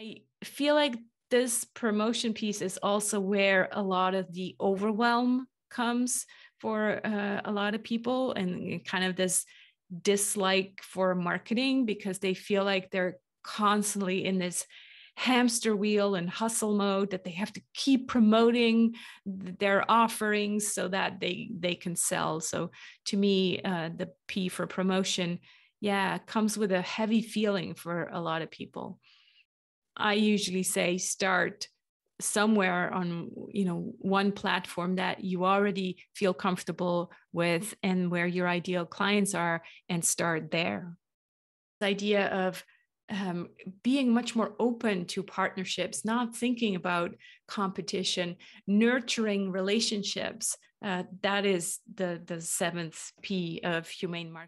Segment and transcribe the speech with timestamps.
[0.00, 0.94] I feel like
[1.30, 6.26] this promotion piece is also where a lot of the overwhelm comes
[6.58, 9.44] for uh, a lot of people and kind of this
[10.02, 14.66] dislike for marketing because they feel like they're constantly in this
[15.16, 18.94] hamster wheel and hustle mode that they have to keep promoting
[19.26, 22.40] their offerings so that they they can sell.
[22.40, 22.70] So
[23.06, 25.40] to me uh, the p for promotion
[25.80, 28.98] yeah comes with a heavy feeling for a lot of people
[30.00, 31.68] i usually say start
[32.20, 38.46] somewhere on you know one platform that you already feel comfortable with and where your
[38.46, 40.96] ideal clients are and start there
[41.80, 42.62] the idea of
[43.10, 43.48] um,
[43.82, 47.14] being much more open to partnerships, not thinking about
[47.48, 48.36] competition,
[48.66, 50.56] nurturing relationships.
[50.82, 54.38] Uh, that is the, the seventh P of humane marketing.